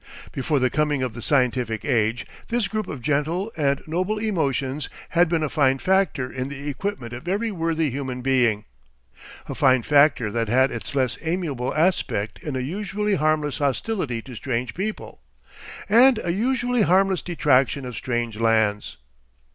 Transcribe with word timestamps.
Before 0.31 0.57
the 0.57 0.71
coming 0.71 1.03
of 1.03 1.13
the 1.13 1.21
Scientific 1.21 1.85
Age 1.85 2.25
this 2.47 2.67
group 2.67 2.87
of 2.87 3.03
gentle 3.03 3.51
and 3.55 3.83
noble 3.85 4.17
emotions 4.17 4.89
had 5.09 5.29
been 5.29 5.43
a 5.43 5.47
fine 5.47 5.77
factor 5.77 6.27
in 6.33 6.49
the 6.49 6.67
equipment 6.69 7.13
of 7.13 7.27
every 7.27 7.51
worthy 7.51 7.91
human 7.91 8.23
being, 8.23 8.65
a 9.47 9.53
fine 9.53 9.83
factor 9.83 10.31
that 10.31 10.49
had 10.49 10.71
its 10.71 10.95
less 10.95 11.19
amiable 11.21 11.71
aspect 11.75 12.39
in 12.41 12.55
a 12.55 12.61
usually 12.61 13.13
harmless 13.13 13.59
hostility 13.59 14.23
to 14.23 14.33
strange 14.33 14.73
people, 14.73 15.21
and 15.87 16.19
a 16.23 16.31
usually 16.31 16.81
harmless 16.81 17.21
detraction 17.21 17.85
of 17.85 17.95
strange 17.95 18.39
lands. 18.39 18.97